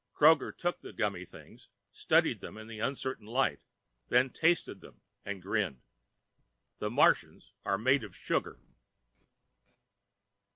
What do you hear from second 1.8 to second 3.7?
studied them in the uncertain light,